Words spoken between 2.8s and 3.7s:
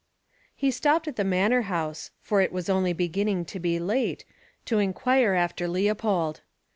beginning to